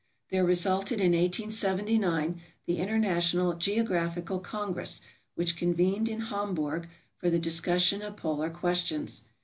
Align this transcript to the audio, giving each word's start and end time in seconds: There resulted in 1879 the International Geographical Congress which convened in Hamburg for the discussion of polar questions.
There 0.31 0.43
resulted 0.43 0.99
in 0.99 1.11
1879 1.11 2.41
the 2.65 2.79
International 2.79 3.53
Geographical 3.53 4.39
Congress 4.39 5.01
which 5.35 5.55
convened 5.55 6.09
in 6.09 6.21
Hamburg 6.21 6.89
for 7.19 7.29
the 7.29 7.37
discussion 7.37 8.01
of 8.01 8.17
polar 8.17 8.49
questions. 8.49 9.25